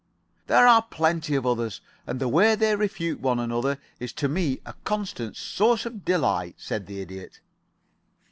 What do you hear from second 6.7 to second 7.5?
the Idiot.